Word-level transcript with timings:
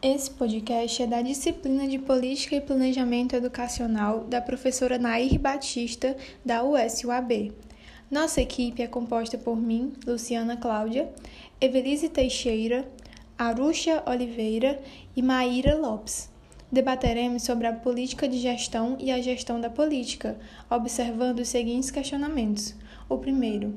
Esse 0.00 0.30
podcast 0.30 1.02
é 1.02 1.08
da 1.08 1.20
disciplina 1.20 1.88
de 1.88 1.98
Política 1.98 2.54
e 2.54 2.60
Planejamento 2.60 3.34
Educacional 3.34 4.20
da 4.20 4.40
professora 4.40 4.96
Nair 4.96 5.40
Batista, 5.40 6.16
da 6.44 6.62
USUAB. 6.62 7.52
Nossa 8.08 8.40
equipe 8.40 8.80
é 8.80 8.86
composta 8.86 9.36
por 9.36 9.56
mim, 9.56 9.92
Luciana 10.06 10.56
Cláudia, 10.56 11.12
Evelise 11.60 12.08
Teixeira, 12.08 12.88
Aruxa 13.36 14.04
Oliveira 14.06 14.80
e 15.16 15.20
Maíra 15.20 15.76
Lopes. 15.76 16.30
Debateremos 16.70 17.42
sobre 17.42 17.66
a 17.66 17.72
política 17.72 18.28
de 18.28 18.38
gestão 18.38 18.96
e 19.00 19.10
a 19.10 19.20
gestão 19.20 19.60
da 19.60 19.68
política, 19.68 20.38
observando 20.70 21.40
os 21.40 21.48
seguintes 21.48 21.90
questionamentos. 21.90 22.72
O 23.08 23.18
primeiro, 23.18 23.76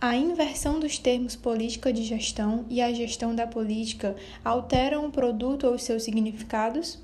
a 0.00 0.14
inversão 0.14 0.78
dos 0.78 0.96
termos 0.96 1.34
política 1.34 1.92
de 1.92 2.04
gestão 2.04 2.64
e 2.70 2.80
a 2.80 2.92
gestão 2.92 3.34
da 3.34 3.48
política 3.48 4.14
alteram 4.44 5.06
o 5.06 5.10
produto 5.10 5.66
ou 5.66 5.76
seus 5.76 6.04
significados? 6.04 7.00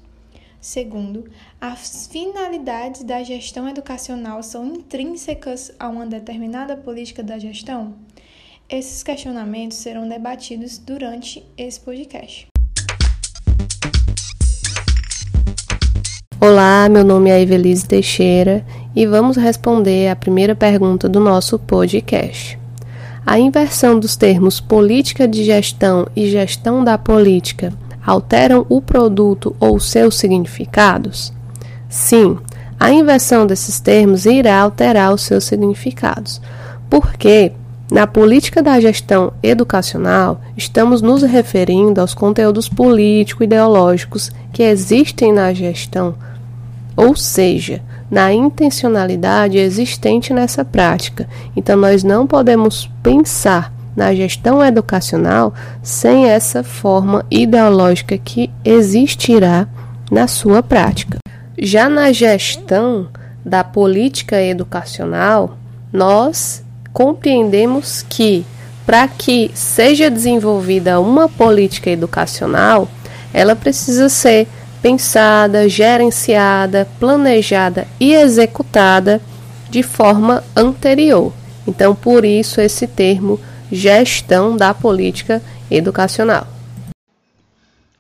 Segundo, 0.61 1.25
as 1.61 2.07
finalidades 2.07 3.03
da 3.03 3.23
gestão 3.23 3.69
educacional 3.69 4.43
são 4.45 4.65
intrínsecas 4.67 5.73
a 5.79 5.89
uma 5.89 6.07
determinada 6.07 6.77
política 6.77 7.23
da 7.23 7.37
gestão? 7.37 7.95
Esses 8.69 9.03
questionamentos 9.03 9.77
serão 9.79 10.09
debatidos 10.09 10.79
durante 10.79 11.45
esse 11.59 11.81
podcast. 11.81 12.47
Olá, 16.41 16.89
meu 16.89 17.05
nome 17.05 17.31
é 17.31 17.41
Evelise 17.41 17.89
Teixeira 17.89 18.65
e 18.95 19.05
vamos 19.05 19.37
responder 19.37 20.09
a 20.09 20.17
primeira 20.17 20.55
pergunta 20.55 21.09
do 21.09 21.19
nosso 21.19 21.59
podcast. 21.59 22.64
A 23.27 23.39
inversão 23.39 23.99
dos 23.99 24.17
termos 24.17 24.61
política 24.61 25.27
de 25.27 25.45
gestão 25.45 26.07
e 26.15 26.29
gestão 26.29 26.85
da 26.85 26.99
política 26.99 27.73
alteram 28.05 28.67
o 28.69 28.83
produto 28.83 29.57
ou 29.59 29.81
seus 29.81 30.17
significados? 30.17 31.33
Sim, 31.89 32.37
a 32.79 32.91
inversão 32.91 33.47
desses 33.47 33.81
termos 33.81 34.27
irá 34.27 34.61
alterar 34.61 35.15
os 35.15 35.23
seus 35.23 35.45
significados, 35.45 36.39
porque 36.91 37.53
na 37.91 38.07
política 38.07 38.63
da 38.63 38.79
gestão 38.79 39.33
educacional, 39.43 40.41
estamos 40.57 41.01
nos 41.01 41.23
referindo 41.23 42.01
aos 42.01 42.13
conteúdos 42.13 42.69
político-ideológicos 42.69 44.33
que 44.53 44.63
existem 44.63 45.33
na 45.33 45.53
gestão, 45.55 46.15
ou 46.97 47.17
seja, 47.17 47.81
na 48.11 48.33
intencionalidade 48.33 49.59
existente 49.59 50.33
nessa 50.33 50.65
prática. 50.65 51.29
Então, 51.57 51.77
nós 51.77 52.05
não 52.05 52.27
podemos 52.27 52.91
pensar 53.03 53.73
na 53.97 54.15
gestão 54.15 54.65
educacional 54.65 55.55
sem 55.83 56.27
essa 56.27 56.63
forma 56.63 57.25
ideológica 57.31 58.19
que 58.19 58.51
existirá 58.65 59.69
na 60.11 60.27
sua 60.27 60.63
prática. 60.63 61.19
Já 61.59 61.89
na 61.89 62.13
gestão 62.13 63.09
da 63.45 63.63
política 63.63 64.43
educacional, 64.43 65.57
nós 65.93 66.65
compreendemos 66.93 68.05
que 68.09 68.45
para 68.85 69.09
que 69.09 69.51
seja 69.55 70.11
desenvolvida 70.11 71.01
uma 71.01 71.29
política 71.29 71.91
educacional, 71.91 72.89
ela 73.33 73.57
precisa 73.57 74.09
ser 74.09 74.47
pensada, 74.85 75.67
gerenciada, 75.67 76.87
planejada 77.01 77.89
e 77.99 78.13
executada 78.13 79.19
de 79.71 79.83
forma 79.83 80.45
anterior. 80.55 81.33
Então, 81.67 81.97
por 81.97 82.23
isso 82.23 82.61
esse 82.61 82.87
termo 82.87 83.41
gestão 83.73 84.55
da 84.55 84.75
política 84.75 85.43
educacional. 85.71 86.47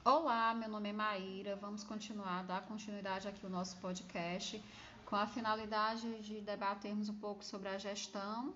Olá, 0.04 0.52
meu 0.52 0.68
nome 0.68 0.90
é 0.90 0.92
Maíra. 0.92 1.56
Vamos 1.58 1.82
continuar, 1.82 2.44
dar 2.44 2.60
continuidade 2.68 3.28
aqui 3.28 3.46
ao 3.46 3.50
nosso 3.50 3.78
podcast 3.78 4.62
com 5.06 5.16
a 5.16 5.26
finalidade 5.26 6.06
de 6.20 6.42
debatermos 6.42 7.08
um 7.08 7.14
pouco 7.14 7.42
sobre 7.42 7.70
a 7.70 7.78
gestão 7.78 8.52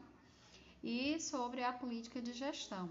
e 0.84 1.18
sobre 1.18 1.64
a 1.64 1.72
política 1.72 2.20
de 2.20 2.34
gestão. 2.34 2.90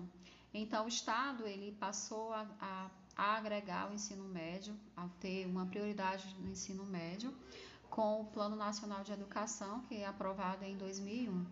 Então, 0.53 0.85
o 0.85 0.87
Estado 0.87 1.45
ele 1.45 1.71
passou 1.79 2.33
a, 2.33 2.47
a 2.59 2.89
a 3.17 3.35
agregar 3.35 3.89
o 3.89 3.93
ensino 3.93 4.23
médio, 4.25 4.75
a 4.95 5.07
ter 5.19 5.47
uma 5.47 5.65
prioridade 5.65 6.35
no 6.39 6.51
ensino 6.51 6.85
médio, 6.85 7.33
com 7.89 8.21
o 8.21 8.25
Plano 8.25 8.55
Nacional 8.55 9.03
de 9.03 9.11
Educação, 9.11 9.81
que 9.81 9.95
é 9.95 10.05
aprovado 10.05 10.63
em 10.63 10.77
2001. 10.77 11.45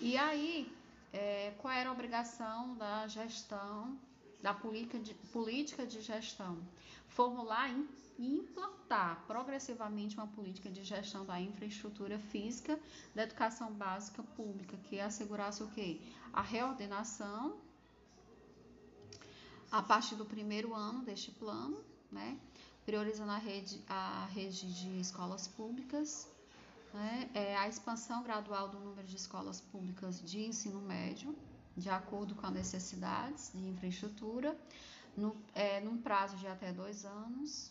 E 0.00 0.18
aí, 0.18 0.70
é, 1.14 1.54
qual 1.58 1.72
era 1.72 1.88
a 1.88 1.92
obrigação 1.92 2.74
da 2.74 3.08
gestão, 3.08 3.98
da 4.42 4.52
política 4.52 4.98
de, 4.98 5.14
política 5.32 5.86
de 5.86 6.02
gestão? 6.02 6.58
Formular 7.08 7.70
e 8.18 8.26
implantar 8.38 9.24
progressivamente 9.26 10.16
uma 10.16 10.26
política 10.26 10.68
de 10.68 10.84
gestão 10.84 11.24
da 11.24 11.40
infraestrutura 11.40 12.18
física 12.18 12.78
da 13.14 13.22
educação 13.22 13.72
básica 13.72 14.22
pública, 14.36 14.76
que 14.84 15.00
assegurasse 15.00 15.62
o 15.62 15.68
quê? 15.68 16.00
A 16.34 16.42
reordenação 16.42 17.56
a 19.70 19.82
partir 19.82 20.14
do 20.14 20.24
primeiro 20.24 20.74
ano 20.74 21.04
deste 21.04 21.30
plano, 21.30 21.82
né, 22.10 22.38
priorizando 22.84 23.32
a 23.32 23.38
rede, 23.38 23.82
a 23.88 24.26
rede 24.26 24.72
de 24.72 25.00
escolas 25.00 25.48
públicas, 25.48 26.28
né, 26.94 27.30
é 27.34 27.56
a 27.56 27.68
expansão 27.68 28.22
gradual 28.22 28.68
do 28.68 28.78
número 28.78 29.06
de 29.06 29.16
escolas 29.16 29.60
públicas 29.60 30.22
de 30.22 30.46
ensino 30.46 30.80
médio, 30.80 31.36
de 31.76 31.90
acordo 31.90 32.34
com 32.34 32.46
as 32.46 32.52
necessidades 32.52 33.50
de 33.52 33.68
infraestrutura, 33.68 34.56
no, 35.16 35.36
é, 35.54 35.80
num 35.80 35.98
prazo 35.98 36.36
de 36.36 36.46
até 36.46 36.72
dois 36.72 37.04
anos, 37.04 37.70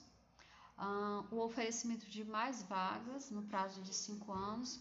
uh, 0.77 1.25
o 1.31 1.39
oferecimento 1.39 2.05
de 2.07 2.23
mais 2.23 2.63
vagas 2.63 3.29
no 3.29 3.43
prazo 3.43 3.81
de 3.81 3.93
cinco 3.93 4.31
anos, 4.31 4.79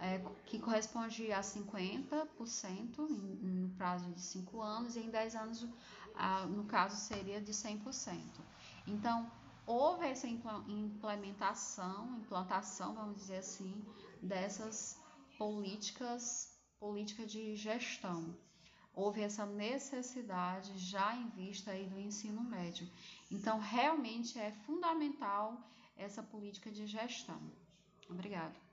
é, 0.00 0.18
que 0.46 0.58
corresponde 0.58 1.32
a 1.32 1.40
50% 1.40 2.98
no 2.98 3.68
prazo 3.70 4.10
de 4.12 4.20
cinco 4.20 4.60
anos, 4.62 4.96
e 4.96 5.00
em 5.00 5.10
10 5.10 5.34
anos 5.36 5.66
no 6.50 6.64
caso 6.64 6.96
seria 6.96 7.40
de 7.40 7.52
100%. 7.52 8.18
Então, 8.86 9.30
houve 9.66 10.06
essa 10.06 10.26
implementação, 10.26 12.16
implantação, 12.18 12.94
vamos 12.94 13.16
dizer 13.16 13.38
assim, 13.38 13.84
dessas 14.22 15.00
políticas, 15.36 16.58
política 16.80 17.24
de 17.26 17.54
gestão. 17.54 18.36
Houve 18.92 19.20
essa 19.20 19.46
necessidade 19.46 20.76
já 20.76 21.14
em 21.14 21.28
vista 21.28 21.70
aí 21.70 21.86
do 21.86 22.00
ensino 22.00 22.42
médio. 22.42 22.88
Então, 23.30 23.60
realmente 23.60 24.38
é 24.38 24.50
fundamental 24.66 25.56
essa 25.96 26.22
política 26.22 26.70
de 26.70 26.84
gestão. 26.86 27.40
Obrigada. 28.10 28.67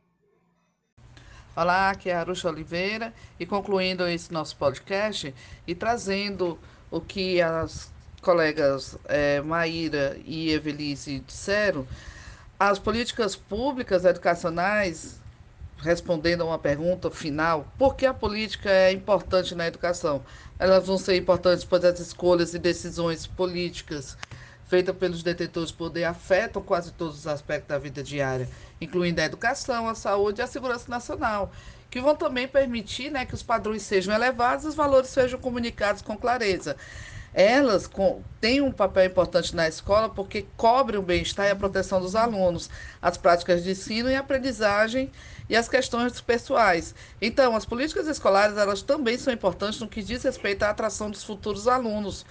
Olá, 1.55 1.91
aqui 1.91 2.09
é 2.09 2.13
Aruxa 2.13 2.49
Oliveira 2.49 3.13
e 3.39 3.45
concluindo 3.45 4.05
esse 4.05 4.29
nosso 4.33 4.57
podcast 4.57 5.33
e 5.65 5.73
trazendo 5.73 6.59
o 6.91 6.99
que 6.99 7.41
as 7.41 7.93
colegas 8.21 8.97
é, 9.05 9.39
Maíra 9.39 10.19
e 10.25 10.51
Evelise 10.51 11.19
disseram, 11.19 11.87
as 12.59 12.77
políticas 12.77 13.37
públicas 13.37 14.03
educacionais, 14.03 15.21
respondendo 15.77 16.41
a 16.41 16.47
uma 16.47 16.59
pergunta 16.59 17.09
final, 17.09 17.65
por 17.77 17.95
que 17.95 18.05
a 18.05 18.13
política 18.13 18.69
é 18.69 18.91
importante 18.91 19.55
na 19.55 19.65
educação? 19.65 20.25
Elas 20.59 20.85
vão 20.85 20.97
ser 20.97 21.15
importantes 21.15 21.63
pois 21.63 21.85
as 21.85 22.01
escolhas 22.01 22.53
e 22.53 22.59
decisões 22.59 23.25
políticas 23.25 24.17
feitas 24.67 24.95
pelos 24.95 25.23
detentores 25.23 25.69
de 25.69 25.75
poder 25.75 26.03
afetam 26.03 26.61
quase 26.61 26.91
todos 26.91 27.19
os 27.19 27.27
aspectos 27.27 27.69
da 27.69 27.77
vida 27.77 28.03
diária, 28.03 28.49
incluindo 28.81 29.21
a 29.21 29.25
educação, 29.25 29.87
a 29.87 29.95
saúde 29.95 30.41
e 30.41 30.43
a 30.43 30.47
segurança 30.47 30.89
nacional 30.89 31.51
que 31.95 32.01
vão 32.01 32.13
também 32.13 32.45
permitir 32.45 33.09
né, 33.09 33.25
que 33.25 33.33
os 33.33 33.41
padrões 33.41 33.81
sejam 33.81 34.13
elevados 34.13 34.65
e 34.65 34.67
os 34.67 34.75
valores 34.75 35.09
sejam 35.09 35.39
comunicados 35.39 36.01
com 36.01 36.17
clareza. 36.17 36.75
Elas 37.33 37.87
com, 37.87 38.21
têm 38.41 38.59
um 38.59 38.71
papel 38.71 39.05
importante 39.05 39.55
na 39.55 39.65
escola 39.65 40.09
porque 40.09 40.45
cobrem 40.57 40.99
o 40.99 41.01
bem-estar 41.01 41.47
e 41.47 41.51
a 41.51 41.55
proteção 41.55 42.01
dos 42.01 42.13
alunos, 42.13 42.69
as 43.01 43.17
práticas 43.17 43.63
de 43.63 43.71
ensino 43.71 44.09
e 44.09 44.15
aprendizagem 44.15 45.09
e 45.49 45.55
as 45.55 45.69
questões 45.69 46.19
pessoais. 46.19 46.93
Então, 47.21 47.55
as 47.55 47.65
políticas 47.65 48.07
escolares 48.07 48.57
elas 48.57 48.81
também 48.81 49.17
são 49.17 49.33
importantes 49.33 49.79
no 49.79 49.87
que 49.87 50.03
diz 50.03 50.23
respeito 50.23 50.63
à 50.63 50.71
atração 50.71 51.09
dos 51.09 51.23
futuros 51.23 51.65
alunos. 51.65 52.25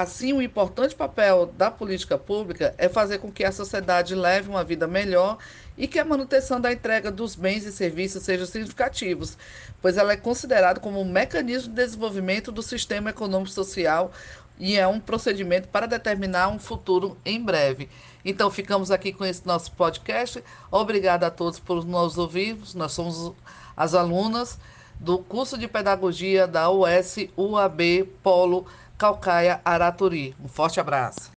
Assim, 0.00 0.32
o 0.32 0.40
importante 0.40 0.94
papel 0.94 1.46
da 1.46 1.72
política 1.72 2.16
pública 2.16 2.72
é 2.78 2.88
fazer 2.88 3.18
com 3.18 3.32
que 3.32 3.42
a 3.42 3.50
sociedade 3.50 4.14
leve 4.14 4.48
uma 4.48 4.62
vida 4.62 4.86
melhor 4.86 5.38
e 5.76 5.88
que 5.88 5.98
a 5.98 6.04
manutenção 6.04 6.60
da 6.60 6.72
entrega 6.72 7.10
dos 7.10 7.34
bens 7.34 7.64
e 7.64 7.72
serviços 7.72 8.22
sejam 8.22 8.46
significativos, 8.46 9.36
pois 9.82 9.96
ela 9.96 10.12
é 10.12 10.16
considerada 10.16 10.78
como 10.78 11.00
um 11.00 11.04
mecanismo 11.04 11.70
de 11.70 11.82
desenvolvimento 11.82 12.52
do 12.52 12.62
sistema 12.62 13.10
econômico 13.10 13.50
social 13.50 14.12
e 14.56 14.76
é 14.78 14.86
um 14.86 15.00
procedimento 15.00 15.66
para 15.66 15.86
determinar 15.86 16.46
um 16.46 16.60
futuro 16.60 17.18
em 17.24 17.42
breve. 17.42 17.88
Então, 18.24 18.52
ficamos 18.52 18.92
aqui 18.92 19.12
com 19.12 19.24
esse 19.24 19.44
nosso 19.44 19.72
podcast. 19.72 20.44
Obrigada 20.70 21.26
a 21.26 21.30
todos 21.30 21.58
por 21.58 21.84
nos 21.84 22.16
ouvir. 22.16 22.56
Nós 22.76 22.92
somos 22.92 23.34
as 23.76 23.94
alunas 23.94 24.60
do 25.00 25.18
curso 25.18 25.56
de 25.56 25.68
Pedagogia 25.68 26.46
da 26.46 26.70
US 26.70 27.16
UAB 27.36 28.08
Polo 28.22 28.66
Calcaia 28.96 29.60
Araturi. 29.64 30.34
Um 30.42 30.48
forte 30.48 30.80
abraço. 30.80 31.37